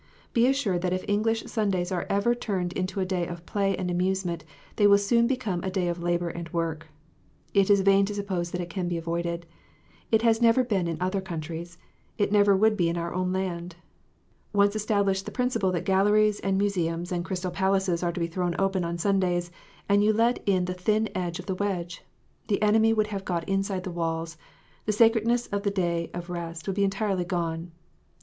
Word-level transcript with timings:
Be 0.33 0.47
assured 0.47 0.81
that 0.81 0.93
if 0.93 1.05
English 1.07 1.43
Sundays 1.45 1.91
are 1.91 2.07
ever 2.09 2.33
turned 2.33 2.73
into 2.73 2.99
a 3.01 3.05
day 3.05 3.27
of 3.27 3.45
play 3.45 3.77
and 3.77 3.91
amusement, 3.91 4.43
they 4.77 4.87
will 4.87 4.97
soon 4.97 5.27
become 5.27 5.63
a 5.63 5.69
day 5.69 5.87
of 5.89 6.01
labour 6.01 6.29
and 6.29 6.49
work. 6.49 6.87
It 7.53 7.69
is 7.69 7.81
vain 7.81 8.05
to 8.05 8.15
suppose 8.15 8.49
that 8.49 8.61
it 8.61 8.69
can 8.71 8.87
be 8.87 8.97
avoided: 8.97 9.45
it 10.11 10.23
never 10.41 10.61
has 10.61 10.67
been 10.67 10.87
in 10.87 10.97
other 10.99 11.21
countries; 11.21 11.77
it 12.17 12.31
never 12.31 12.55
would 12.57 12.75
be 12.75 12.89
in 12.89 12.97
our 12.97 13.13
own 13.13 13.31
land. 13.31 13.75
Once 14.53 14.75
establish 14.75 15.21
the 15.21 15.29
principle 15.29 15.71
that 15.71 15.85
galleries 15.85 16.39
and 16.39 16.57
museums 16.57 17.11
and 17.11 17.23
crystal 17.23 17.51
palaces 17.51 18.01
are 18.01 18.11
to 18.11 18.19
be 18.19 18.25
thrown 18.25 18.55
open 18.57 18.83
on 18.83 18.97
Sundays, 18.97 19.51
and 19.87 20.03
you 20.03 20.11
let 20.13 20.41
in 20.47 20.65
the 20.65 20.73
thin 20.73 21.09
edge 21.13 21.37
of 21.37 21.45
the 21.45 21.53
wedge. 21.53 22.01
The 22.47 22.59
enemy 22.63 22.91
would 22.91 23.05
have 23.13 23.23
got 23.23 23.47
inside 23.47 23.83
the 23.83 23.91
walls; 23.91 24.35
the 24.87 24.93
sacredness 24.93 25.45
of 25.49 25.61
the 25.61 25.69
day 25.69 26.09
of 26.11 26.31
rest 26.31 26.65
would 26.65 26.75
be 26.77 26.83
entirely 26.83 27.23
gone. 27.23 27.71